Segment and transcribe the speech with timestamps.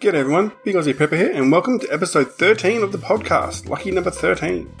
[0.00, 3.90] G'day everyone, Big Aussie Prepper here, and welcome to episode 13 of the podcast, lucky
[3.90, 4.74] number 13.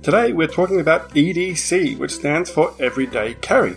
[0.00, 3.74] Today we're talking about EDC, which stands for Everyday Carry.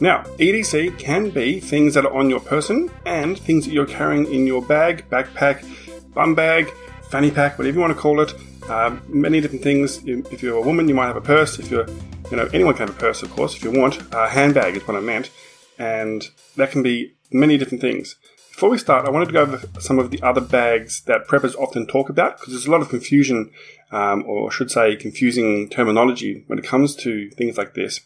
[0.00, 4.32] Now, EDC can be things that are on your person and things that you're carrying
[4.32, 5.66] in your bag, backpack,
[6.14, 6.70] bum bag,
[7.10, 8.32] fanny pack, whatever you want to call it.
[8.70, 10.00] Um, many different things.
[10.06, 11.58] If you're a woman, you might have a purse.
[11.58, 11.88] If you're,
[12.30, 13.98] you know, anyone can have a purse, of course, if you want.
[14.14, 15.28] A handbag is what I meant.
[15.76, 16.22] And
[16.54, 18.14] that can be many different things.
[18.56, 21.54] Before we start, I wanted to go over some of the other bags that preppers
[21.56, 23.50] often talk about because there's a lot of confusion,
[23.92, 28.00] um, or I should say, confusing terminology when it comes to things like this.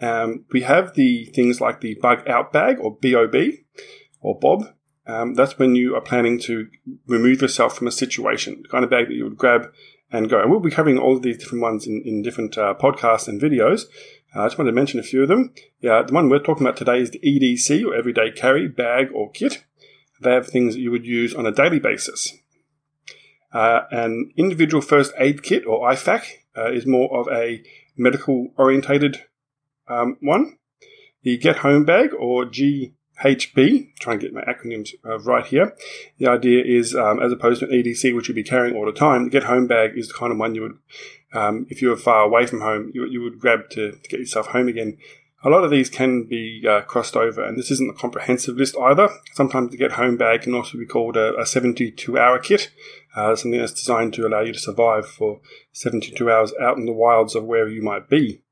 [0.00, 3.34] Um, we have the things like the bug out bag or BOB
[4.20, 4.72] or Bob.
[5.08, 6.68] Um, that's when you are planning to
[7.08, 9.72] remove yourself from a situation, the kind of bag that you would grab
[10.12, 10.40] and go.
[10.40, 13.40] And we'll be covering all of these different ones in, in different uh, podcasts and
[13.40, 13.86] videos.
[14.32, 15.52] Uh, I just wanted to mention a few of them.
[15.80, 19.32] Yeah, the one we're talking about today is the EDC or Everyday Carry bag or
[19.32, 19.64] kit.
[20.20, 22.32] They have things that you would use on a daily basis.
[23.52, 26.24] Uh, an individual first aid kit or IFAK
[26.56, 27.62] uh, is more of a
[27.96, 29.24] medical orientated
[29.88, 30.58] um, one.
[31.22, 35.74] The Get Home Bag or GHB, trying to get my acronyms uh, right here.
[36.18, 38.92] The idea is, um, as opposed to an EDC, which you'd be carrying all the
[38.92, 40.78] time, the Get Home Bag is the kind of one you would,
[41.32, 44.20] um, if you were far away from home, you, you would grab to, to get
[44.20, 44.98] yourself home again.
[45.44, 48.76] A lot of these can be uh, crossed over, and this isn't a comprehensive list
[48.76, 49.08] either.
[49.34, 52.70] Sometimes the get home bag can also be called a, a 72 hour kit,
[53.14, 55.40] uh, something that's designed to allow you to survive for
[55.72, 58.42] 72 hours out in the wilds of wherever you might be.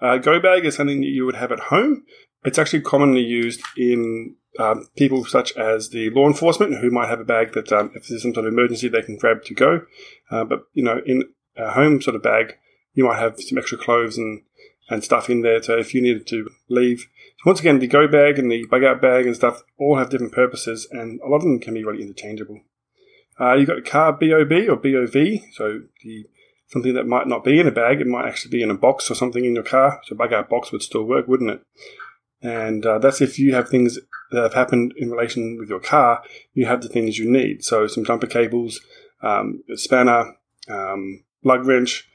[0.00, 2.04] Uh, go bag is something that you would have at home.
[2.44, 7.20] It's actually commonly used in um, people such as the law enforcement who might have
[7.20, 9.82] a bag that um, if there's some sort of emergency they can grab to go.
[10.30, 11.22] Uh, but you know, in
[11.56, 12.56] a home sort of bag,
[12.94, 14.42] you might have some extra clothes and
[14.88, 15.62] and stuff in there.
[15.62, 17.06] So if you needed to leave,
[17.38, 20.10] so once again, the go bag and the bug out bag and stuff all have
[20.10, 22.60] different purposes, and a lot of them can be really interchangeable.
[23.38, 26.26] Uh, you've got car BOB or BOV, so the
[26.68, 29.10] something that might not be in a bag, it might actually be in a box
[29.10, 30.00] or something in your car.
[30.04, 31.62] So bug out box would still work, wouldn't it?
[32.42, 33.98] And uh, that's if you have things
[34.32, 36.22] that have happened in relation with your car,
[36.54, 37.62] you have the things you need.
[37.64, 38.80] So some jumper cables,
[39.22, 40.36] um, spanner,
[40.68, 42.08] um, lug wrench,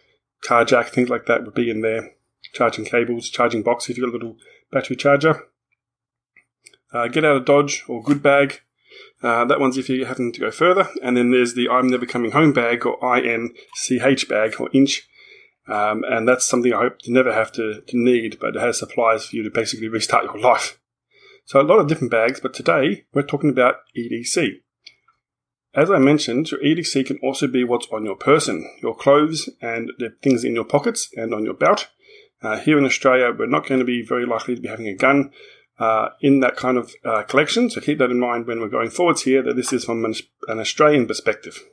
[0.44, 2.12] car jack, things like that would be in there
[2.53, 4.38] charging cables, charging box if you've got a little
[4.72, 5.44] battery charger.
[6.94, 8.62] Uh, get out of Dodge or Good Bag.
[9.23, 10.89] Uh, that one's if you're having to go further.
[11.01, 15.07] And then there's the I'm Never Coming Home bag or INCH bag or inch.
[15.67, 18.79] Um, and that's something I hope to never have to, to need, but it has
[18.79, 20.79] supplies for you to basically restart your life.
[21.45, 24.62] So a lot of different bags, but today we're talking about EDC.
[25.73, 29.91] As I mentioned, your EDC can also be what's on your person, your clothes and
[30.00, 31.88] the things in your pockets and on your belt.
[32.41, 34.96] Uh, here in Australia, we're not going to be very likely to be having a
[34.96, 35.31] gun
[35.79, 38.90] uh, in that kind of uh, collection, so keep that in mind when we're going
[38.90, 40.13] forwards here that this is from an,
[40.47, 41.63] an, Australian perspective.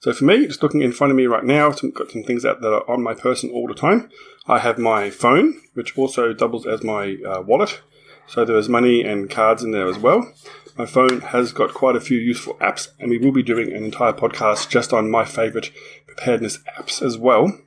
[0.00, 2.44] So for me, just looking in front of me right now, I've got some things
[2.44, 4.08] out that are on my person all the time.
[4.46, 7.80] I have my phone, which also doubles as my uh, wallet.
[8.28, 10.32] So there's money and cards in there as well.
[10.76, 13.82] My phone has got quite a few useful apps, and we will be doing an
[13.82, 15.72] entire podcast just on my favorite
[16.06, 17.58] preparedness apps as well.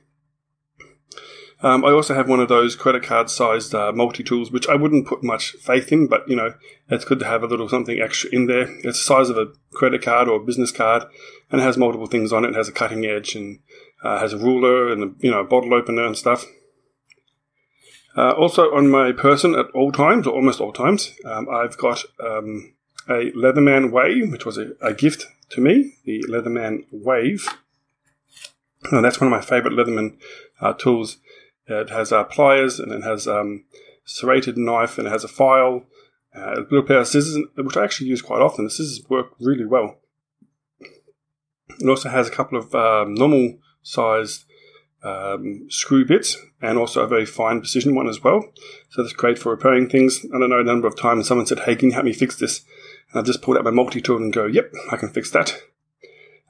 [1.62, 4.74] Um, I also have one of those credit card sized uh, multi tools, which I
[4.74, 6.54] wouldn't put much faith in, but you know,
[6.88, 8.68] it's good to have a little something extra in there.
[8.78, 11.04] It's the size of a credit card or a business card,
[11.50, 12.48] and it has multiple things on it.
[12.48, 13.60] It has a cutting edge and
[14.02, 16.46] uh, has a ruler and a, you know a bottle opener and stuff.
[18.16, 22.04] Uh, also on my person at all times, or almost all times, um, I've got
[22.20, 22.74] um,
[23.08, 25.94] a Leatherman Wave, which was a, a, gift to me.
[26.04, 27.48] The Leatherman Wave.
[28.90, 30.18] And that's one of my favorite Leatherman
[30.60, 31.18] uh, tools.
[31.66, 33.64] It has uh, pliers and it has um,
[34.04, 35.84] serrated knife and it has a file,
[36.36, 38.64] uh, a little pair of scissors, which I actually use quite often.
[38.64, 39.98] The scissors work really well.
[41.80, 44.44] It also has a couple of um, normal sized
[45.02, 48.44] um, screw bits and also a very fine precision one as well.
[48.90, 50.24] So that's great for repairing things.
[50.34, 52.36] I don't know a number of times someone said, Hey, can you help me fix
[52.36, 52.64] this?
[53.10, 55.60] And I just pulled out my multi tool and go, Yep, I can fix that.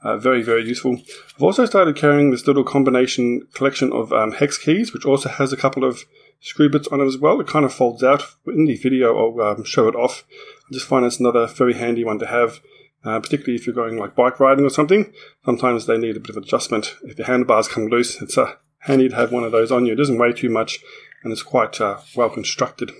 [0.03, 0.97] Uh, very, very useful.
[1.35, 5.53] I've also started carrying this little combination collection of um, hex keys, which also has
[5.53, 6.03] a couple of
[6.41, 7.39] screw bits on it as well.
[7.39, 8.23] It kind of folds out.
[8.45, 10.25] In the video, I'll um, show it off.
[10.69, 12.59] I just find it's another very handy one to have,
[13.05, 15.13] uh, particularly if you're going like bike riding or something.
[15.45, 16.95] Sometimes they need a bit of adjustment.
[17.03, 19.93] If the handlebars come loose, it's uh, handy to have one of those on you.
[19.93, 20.79] It doesn't weigh too much,
[21.23, 22.91] and it's quite uh, well constructed.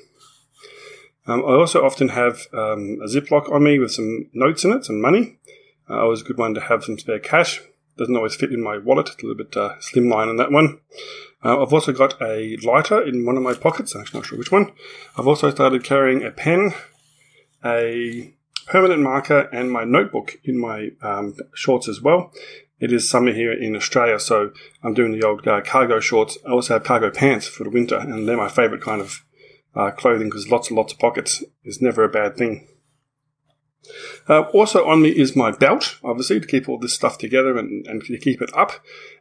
[1.26, 4.86] Um, I also often have um, a Ziploc on me with some notes in it,
[4.86, 5.38] some money.
[5.90, 7.62] Uh, always a good one to have some spare cash.
[7.98, 9.10] Doesn't always fit in my wallet.
[9.10, 10.80] It's a little bit uh, slimline on that one.
[11.44, 13.94] Uh, I've also got a lighter in one of my pockets.
[13.94, 14.72] I'm actually not sure which one.
[15.18, 16.74] I've also started carrying a pen,
[17.64, 18.34] a
[18.68, 22.32] permanent marker, and my notebook in my um, shorts as well.
[22.80, 24.52] It is summer here in Australia, so
[24.84, 26.38] I'm doing the old uh, cargo shorts.
[26.46, 29.24] I also have cargo pants for the winter, and they're my favourite kind of
[29.76, 32.68] uh, clothing because lots and lots of pockets is never a bad thing.
[34.30, 37.86] Uh, also on me is my belt, obviously, to keep all this stuff together and,
[37.88, 38.72] and to keep it up.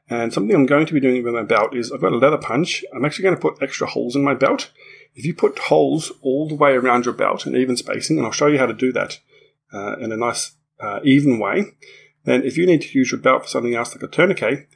[0.08, 2.38] And something I'm going to be doing with my belt is I've got a leather
[2.38, 2.84] punch.
[2.94, 4.70] I'm actually going to put extra holes in my belt.
[5.14, 8.32] If you put holes all the way around your belt and even spacing, and I'll
[8.32, 9.18] show you how to do that
[9.72, 11.64] uh, in a nice uh, even way,
[12.24, 14.68] then if you need to use your belt for something else like a tourniquet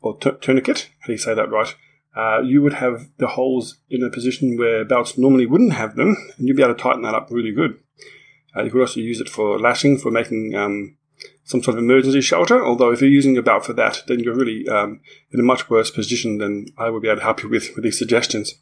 [0.00, 1.74] or t- tourniquet, how do you say that right?
[2.16, 6.16] Uh, you would have the holes in a position where belts normally wouldn't have them,
[6.36, 7.78] and you'd be able to tighten that up really good.
[8.58, 10.96] Uh, you could also use it for lashing, for making um,
[11.44, 12.64] some sort of emergency shelter.
[12.64, 15.00] Although if you're using a belt for that, then you're really um,
[15.30, 17.84] in a much worse position than I would be able to help you with with
[17.84, 18.54] these suggestions.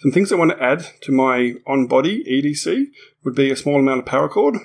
[0.00, 2.86] Some things I want to add to my on-body EDC
[3.24, 4.58] would be a small amount of paracord,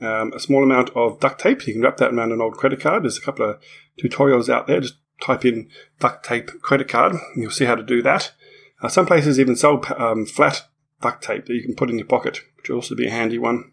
[0.00, 1.66] um, a small amount of duct tape.
[1.66, 3.04] You can wrap that around an old credit card.
[3.04, 3.60] There's a couple of
[4.02, 4.80] tutorials out there.
[4.80, 5.68] Just type in
[6.00, 8.32] duct tape credit card, and you'll see how to do that.
[8.82, 10.66] Uh, some places even sell um, flat
[11.02, 13.38] duct tape that you can put in your pocket, which will also be a handy
[13.38, 13.72] one.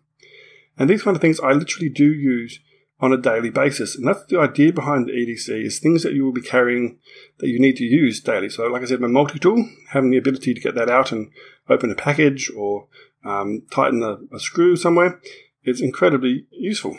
[0.77, 2.59] And these kind of things I literally do use
[2.99, 3.95] on a daily basis.
[3.95, 6.97] And that's the idea behind the EDC is things that you will be carrying
[7.39, 8.49] that you need to use daily.
[8.49, 11.31] So like I said, my multi-tool, having the ability to get that out and
[11.69, 12.87] open a package or
[13.23, 15.19] um, tighten a, a, screw somewhere
[15.63, 16.97] is incredibly useful.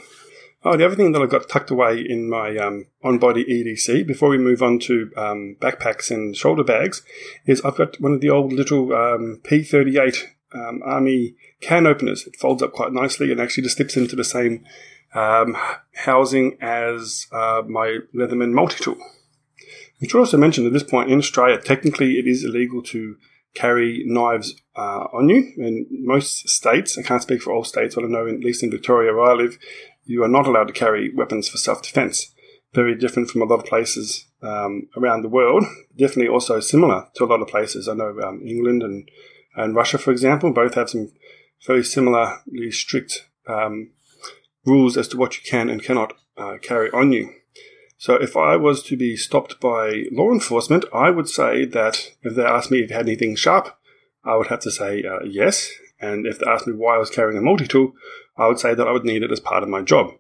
[0.64, 4.28] Oh, the other thing that I've got tucked away in my um, on-body EDC before
[4.28, 7.02] we move on to um, backpacks and shoulder bags
[7.46, 12.26] is I've got one of the old little um, P38 um, Army can openers.
[12.26, 14.64] It folds up quite nicely and actually just slips into the same
[15.14, 15.56] um,
[15.94, 18.96] housing as uh, my Leatherman multi-tool.
[20.00, 23.16] We should also mention at this point in Australia, technically it is illegal to
[23.54, 25.52] carry knives uh, on you.
[25.56, 28.70] In most states, I can't speak for all states, but I know at least in
[28.70, 29.58] Victoria where I live,
[30.04, 32.32] you are not allowed to carry weapons for self-defense.
[32.74, 35.64] Very different from a lot of places um, around the world.
[35.96, 37.88] Definitely also similar to a lot of places.
[37.88, 39.08] I know um, England and,
[39.56, 41.12] and Russia, for example, both have some
[41.66, 43.90] very similarly strict um,
[44.64, 47.34] rules as to what you can and cannot uh, carry on you.
[47.96, 52.36] So if I was to be stopped by law enforcement, I would say that if
[52.36, 53.76] they asked me if I had anything sharp,
[54.24, 55.70] I would have to say uh, yes.
[56.00, 57.92] And if they asked me why I was carrying a multi-tool,
[58.36, 60.12] I would say that I would need it as part of my job.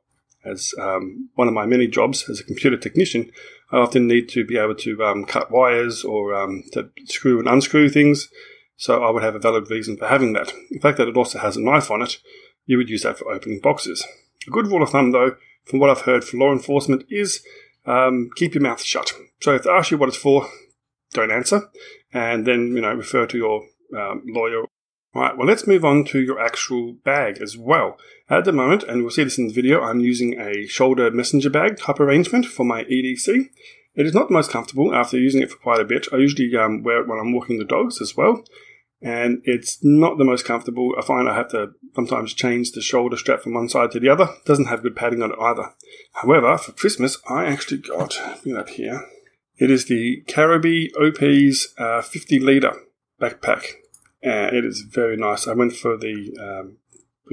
[0.44, 3.30] As um, one of my many jobs as a computer technician,
[3.70, 7.48] I often need to be able to um, cut wires or um, to screw and
[7.48, 8.28] unscrew things.
[8.78, 10.52] So I would have a valid reason for having that.
[10.70, 12.18] The fact that it also has a knife on it,
[12.64, 14.06] you would use that for opening boxes.
[14.46, 15.34] A good rule of thumb, though,
[15.64, 17.42] from what I've heard for law enforcement, is
[17.86, 19.12] um, keep your mouth shut.
[19.40, 20.48] So if they ask you what it's for,
[21.12, 21.68] don't answer,
[22.12, 23.64] and then you know refer to your
[23.96, 24.60] um, lawyer.
[25.14, 27.98] All right, well, let's move on to your actual bag as well.
[28.30, 31.50] At the moment, and we'll see this in the video, I'm using a shoulder messenger
[31.50, 33.48] bag type arrangement for my EDC.
[33.96, 36.06] It is not the most comfortable after using it for quite a bit.
[36.12, 38.44] I usually um, wear it when I'm walking the dogs as well
[39.00, 40.94] and it's not the most comfortable.
[40.98, 44.08] I find I have to sometimes change the shoulder strap from one side to the
[44.08, 44.28] other.
[44.44, 45.72] Doesn't have good padding on it either.
[46.14, 49.06] However, for Christmas, I actually got, bring that here.
[49.56, 52.74] It is the Caribee OP's uh, 50 litre
[53.20, 53.64] backpack.
[54.22, 55.46] And it is very nice.
[55.46, 56.78] I went for the um,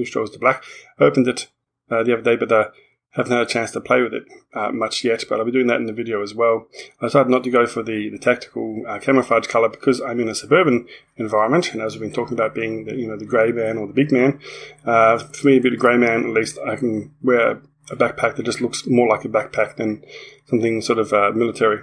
[0.04, 0.62] straws to black.
[1.00, 1.48] I opened it
[1.90, 2.72] uh, the other day, but the
[3.16, 5.66] haven't had a chance to play with it uh, much yet, but I'll be doing
[5.68, 6.66] that in the video as well.
[7.00, 10.28] I decided not to go for the, the tactical uh, camouflage color because I'm in
[10.28, 13.52] a suburban environment, and as we've been talking about being the, you know the grey
[13.52, 14.38] man or the big man,
[14.84, 18.36] uh, for me to be the grey man, at least I can wear a backpack
[18.36, 20.04] that just looks more like a backpack than
[20.46, 21.80] something sort of uh, military.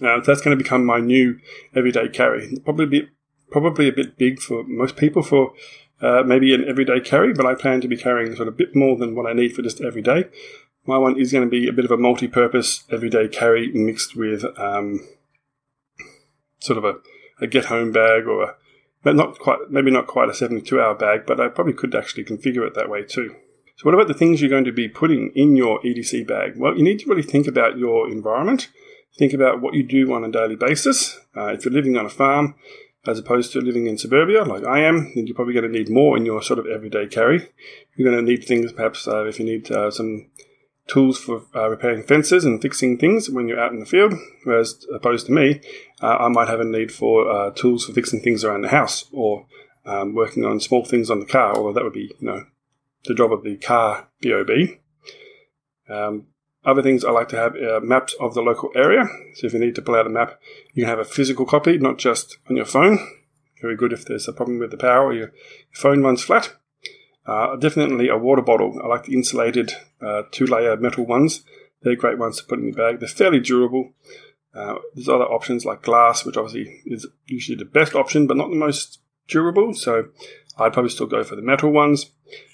[0.00, 1.38] That's going to become my new
[1.74, 2.52] everyday carry.
[2.64, 3.08] Probably be
[3.50, 5.52] probably a bit big for most people for
[6.00, 8.74] uh, maybe an everyday carry, but I plan to be carrying sort of a bit
[8.74, 10.24] more than what I need for just every day.
[10.86, 14.44] My one is going to be a bit of a multi-purpose everyday carry mixed with
[14.58, 15.06] um,
[16.58, 16.94] sort of a,
[17.44, 18.54] a get home bag or a,
[19.02, 22.24] but not quite, maybe not quite a 72 hour bag, but I probably could actually
[22.24, 23.34] configure it that way too.
[23.76, 26.54] So what about the things you're going to be putting in your EDC bag?
[26.56, 28.68] Well, you need to really think about your environment.
[29.18, 31.18] Think about what you do on a daily basis.
[31.36, 32.56] Uh, if you're living on a farm,
[33.06, 35.88] as opposed to living in suburbia like I am, then you're probably going to need
[35.88, 37.48] more in your sort of everyday carry.
[37.96, 40.30] You're going to need things, perhaps, uh, if you need uh, some
[40.86, 44.12] tools for uh, repairing fences and fixing things when you're out in the field,
[44.44, 45.60] whereas opposed to me,
[46.02, 49.06] uh, I might have a need for uh, tools for fixing things around the house
[49.12, 49.46] or
[49.86, 52.44] um, working on small things on the car, although that would be, you know,
[53.04, 54.50] the job of the car BOB.
[55.88, 56.26] Um,
[56.64, 59.04] other things I like to have are maps of the local area.
[59.34, 60.38] So if you need to pull out a map,
[60.74, 62.98] you can have a physical copy, not just on your phone.
[63.62, 65.32] Very good if there's a problem with the power or your
[65.72, 66.56] phone runs flat.
[67.26, 68.80] Uh, definitely a water bottle.
[68.82, 71.44] I like the insulated uh, two layer metal ones.
[71.82, 73.00] They're great ones to put in your bag.
[73.00, 73.92] They're fairly durable.
[74.54, 78.50] Uh, there's other options like glass, which obviously is usually the best option, but not
[78.50, 79.74] the most durable.
[79.74, 80.08] So
[80.58, 82.10] I'd probably still go for the metal ones.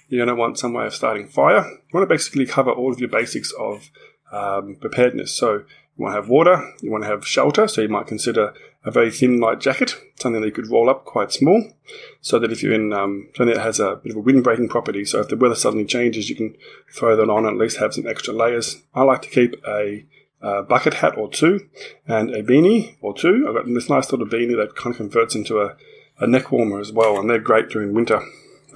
[0.09, 1.65] You're going to want some way of starting fire.
[1.65, 3.91] You want to basically cover all of your basics of
[4.33, 5.33] um, preparedness.
[5.33, 5.65] So
[5.97, 8.53] you want to have water, you want to have shelter, so you might consider
[8.85, 11.73] a very thin light jacket, something that you could roll up quite small,
[12.21, 14.69] so that if you're in um, something that has a bit of a wind breaking
[14.69, 16.55] property, so if the weather suddenly changes, you can
[16.93, 18.83] throw that on and at least have some extra layers.
[18.95, 20.05] I like to keep a,
[20.41, 21.67] a bucket hat or two
[22.07, 23.47] and a beanie or two.
[23.49, 25.77] I've got this nice little beanie that kind of converts into a,
[26.21, 28.23] a neck warmer as well, and they're great during winter.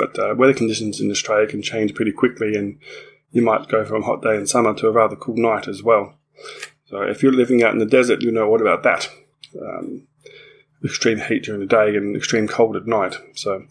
[0.00, 2.78] But uh, weather conditions in Australia can change pretty quickly, and
[3.32, 5.82] you might go from a hot day in summer to a rather cool night as
[5.82, 6.14] well.
[6.86, 9.10] So if you're living out in the desert, you know what about that.
[9.60, 10.06] Um,
[10.82, 13.16] extreme heat during the day and extreme cold at night.
[13.34, 13.66] So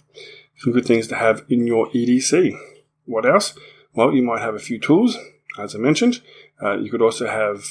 [0.58, 2.56] some good things to have in your EDC.
[3.06, 3.58] What else?
[3.96, 5.18] Well, you might have a few tools,
[5.58, 6.22] as I mentioned.
[6.62, 7.66] Uh, you could also have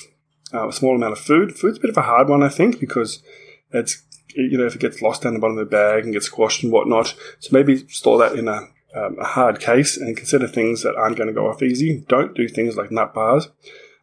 [0.52, 1.56] uh, a small amount of food.
[1.56, 3.22] Food's a bit of a hard one, I think, because
[3.70, 4.02] it's
[4.34, 6.62] you know if it gets lost down the bottom of the bag and gets squashed
[6.62, 7.14] and whatnot.
[7.40, 11.16] So maybe store that in a, um, a hard case and consider things that aren't
[11.16, 12.04] going to go off easy.
[12.08, 13.48] Don't do things like nut bars.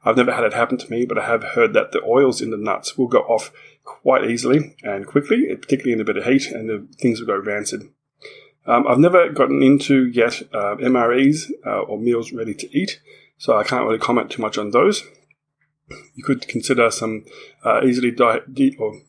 [0.04, 2.52] I've never had it happen to me, but I have heard that the oils in
[2.52, 3.52] the nuts will go off
[3.84, 7.38] quite easily and quickly, particularly in a bit of heat, and the things will go
[7.38, 7.90] rancid.
[8.68, 13.00] Um, I've never gotten into yet uh, MREs uh, or meals ready to eat,
[13.38, 15.04] so I can't really comment too much on those.
[16.16, 17.26] You could consider some
[17.64, 19.02] uh, easily di- de- or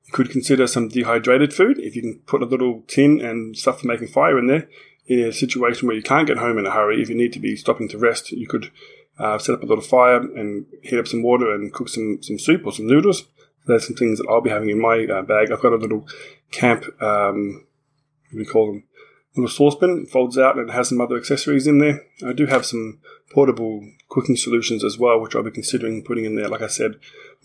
[0.11, 3.87] could consider some dehydrated food if you can put a little tin and stuff for
[3.87, 4.67] making fire in there
[5.07, 7.39] in a situation where you can't get home in a hurry, if you need to
[7.39, 8.71] be stopping to rest, you could
[9.19, 12.39] uh, set up a little fire and heat up some water and cook some, some
[12.39, 13.27] soup or some noodles.
[13.67, 15.51] There's some things that I'll be having in my uh, bag.
[15.51, 16.07] I've got a little
[16.51, 17.65] camp, um,
[18.29, 18.83] what do we call them?
[19.35, 22.05] A little saucepan, folds out and it has some other accessories in there.
[22.25, 22.99] I do have some
[23.31, 26.49] portable cooking solutions as well, which I'll be considering putting in there.
[26.49, 26.95] Like I said,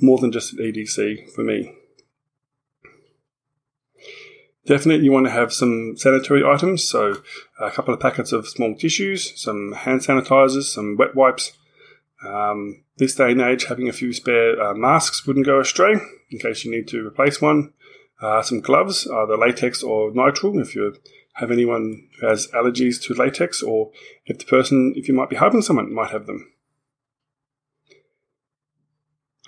[0.00, 1.74] more than just an EDC for me.
[4.66, 7.22] Definitely, you want to have some sanitary items, so
[7.60, 11.52] a couple of packets of small tissues, some hand sanitizers, some wet wipes.
[12.26, 15.94] Um, this day and age, having a few spare uh, masks wouldn't go astray
[16.30, 17.74] in case you need to replace one.
[18.20, 20.96] Uh, some gloves, either latex or nitrile, if you
[21.34, 23.92] have anyone who has allergies to latex, or
[24.24, 26.50] if the person, if you might be helping someone, might have them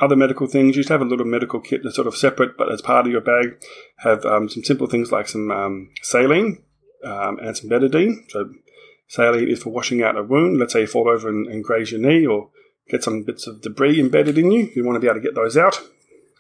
[0.01, 0.77] other medical things.
[0.77, 3.13] You should have a little medical kit that's sort of separate, but as part of
[3.13, 3.61] your bag,
[3.99, 6.63] have um, some simple things like some um, saline
[7.05, 8.31] um, and some betadine.
[8.31, 8.51] So,
[9.09, 10.59] saline is for washing out a wound.
[10.59, 12.51] Let's say you fall over and, and, graze your knee or
[12.89, 14.71] get some bits of debris embedded in you.
[14.75, 15.81] You want to be able to get those out.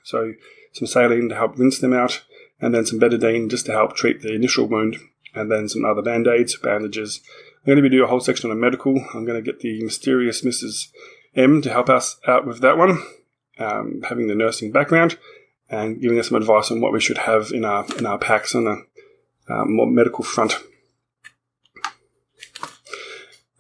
[0.04, 0.34] So,
[0.72, 2.22] some saline to help rinse them out,
[2.60, 4.96] and then some betadine just to help treat the initial wound,
[5.34, 7.20] and then some other band aids, bandages.
[7.58, 8.96] I'm going to be doing a whole section on medical.
[9.12, 10.88] I'm going to get the mysterious Mrs.
[11.34, 13.02] M to help us out with that one
[13.58, 15.18] um, having the nursing background
[15.70, 18.54] and giving us some advice on what we should have in our in our packs
[18.54, 18.86] on the
[19.48, 20.54] uh, more medical front.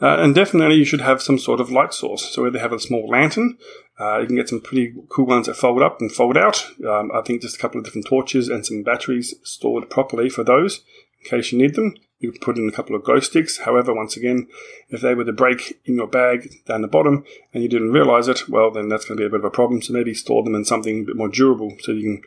[0.00, 2.22] Uh, and definitely, you should have some sort of light source.
[2.22, 3.58] So, you have a small lantern,
[4.00, 6.64] uh, you can get some pretty cool ones that fold up and fold out.
[6.86, 10.44] Um, I think just a couple of different torches and some batteries stored properly for
[10.44, 10.82] those
[11.20, 11.94] in case you need them.
[12.18, 13.58] You could put in a couple of glow sticks.
[13.58, 14.48] However, once again,
[14.88, 18.26] if they were to break in your bag down the bottom and you didn't realize
[18.26, 19.82] it, well, then that's going to be a bit of a problem.
[19.82, 22.22] So maybe store them in something a bit more durable so you can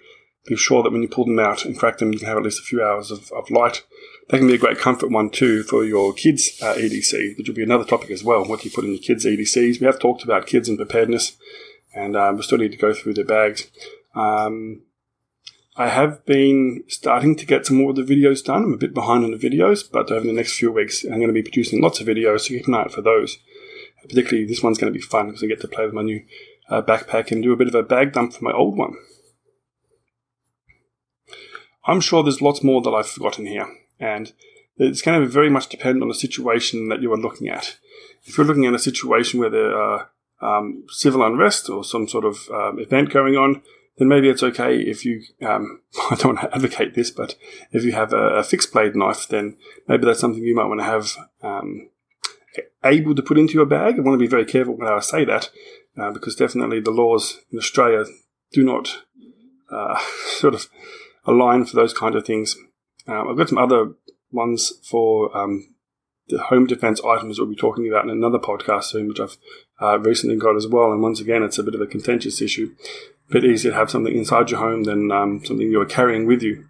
[0.45, 2.43] be sure that when you pull them out and crack them, you can have at
[2.43, 3.83] least a few hours of, of light.
[4.29, 7.55] That can be a great comfort one too for your kids' uh, EDC, which will
[7.55, 8.45] be another topic as well.
[8.45, 9.79] What do you put in your kids' EDCs?
[9.79, 11.37] We have talked about kids and preparedness,
[11.93, 13.69] and um, we still need to go through their bags.
[14.15, 14.83] Um,
[15.77, 18.63] I have been starting to get some more of the videos done.
[18.63, 21.27] I'm a bit behind on the videos, but over the next few weeks, I'm going
[21.27, 23.37] to be producing lots of videos, so keep an eye out for those.
[24.01, 26.23] Particularly, this one's going to be fun because I get to play with my new
[26.69, 28.95] uh, backpack and do a bit of a bag dump for my old one.
[31.85, 33.67] I'm sure there's lots more that I've forgotten here,
[33.99, 34.33] and
[34.77, 37.77] it's going to very much depend on the situation that you are looking at.
[38.23, 40.09] If you're looking at a situation where there are
[40.41, 43.61] um, civil unrest or some sort of um, event going on,
[44.01, 45.79] then maybe it's okay if you, um,
[46.09, 47.35] I don't want to advocate this, but
[47.71, 50.79] if you have a, a, fixed blade knife, then maybe that's something you might want
[50.79, 51.11] to have
[51.43, 51.87] um,
[52.83, 53.99] able to put into your bag.
[53.99, 55.51] I want to be very careful when I say that,
[56.01, 58.05] uh, because definitely the laws in Australia
[58.51, 59.03] do not
[59.71, 60.67] uh, sort of
[61.25, 62.57] align for those kind of things.
[63.07, 63.93] Uh, I've got some other
[64.31, 65.75] ones for um,
[66.27, 69.37] the home defense items we'll be talking about in another podcast soon, which I've
[69.79, 70.91] uh, recently got as well.
[70.91, 72.73] And once again, it's a bit of a contentious issue
[73.31, 76.67] bit easier to have something inside your home than um, something you're carrying with you.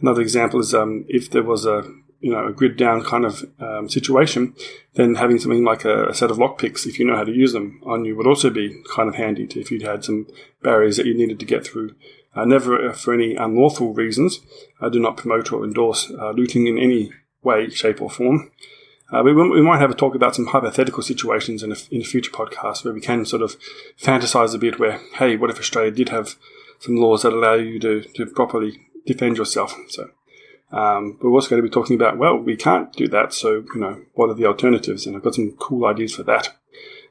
[0.00, 1.82] Another example is um, if there was a
[2.20, 4.54] you know a grid down kind of um, situation,
[4.94, 7.52] then having something like a, a set of lockpicks, if you know how to use
[7.52, 10.26] them, on you would also be kind of handy to, if you'd had some
[10.62, 11.94] barriers that you needed to get through.
[12.34, 14.40] Uh, never for any unlawful reasons.
[14.80, 17.10] I do not promote or endorse uh, looting in any
[17.42, 18.50] way, shape, or form.
[19.12, 22.04] Uh, we, we might have a talk about some hypothetical situations in a, in a
[22.04, 23.56] future podcast where we can sort of
[24.00, 26.36] fantasize a bit where, hey, what if Australia did have
[26.80, 29.76] some laws that allow you to, to properly defend yourself?
[29.88, 30.10] So,
[30.72, 33.80] um, we're also going to be talking about, well, we can't do that, so, you
[33.80, 35.06] know, what are the alternatives?
[35.06, 36.56] And I've got some cool ideas for that.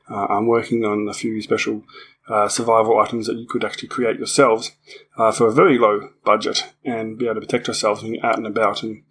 [0.09, 1.83] Uh, I'm working on a few special
[2.27, 4.71] uh, survival items that you could actually create yourselves
[5.17, 8.37] uh, for a very low budget and be able to protect yourselves when you're out
[8.37, 9.03] and about and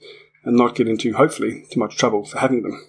[0.45, 2.87] and not get into, hopefully, too much trouble for having them.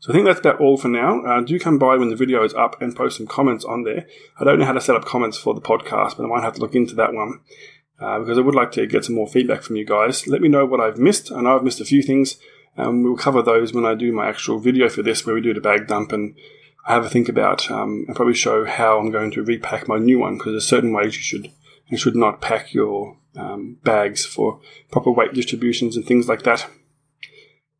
[0.00, 1.22] So I think that's about all for now.
[1.22, 4.06] Uh, do come by when the video is up and post some comments on there.
[4.38, 6.54] I don't know how to set up comments for the podcast, but I might have
[6.56, 7.40] to look into that one
[7.98, 10.26] uh, because I would like to get some more feedback from you guys.
[10.26, 11.32] Let me know what I've missed.
[11.32, 12.36] I know I've missed a few things.
[12.76, 15.54] and we'll cover those when I do my actual video for this, where we do
[15.54, 16.36] the bag dump and
[16.86, 19.98] I have a think about um, and probably show how I'm going to repack my
[19.98, 21.50] new one because there's certain ways you should
[21.88, 24.60] and should not pack your um, bags for
[24.90, 26.66] proper weight distributions and things like that.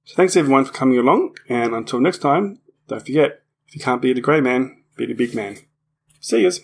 [0.04, 4.02] So thanks everyone for coming along, and until next time, don't forget, if you can't
[4.02, 5.58] beat a grey man, beat a big man.
[6.20, 6.60] See yous.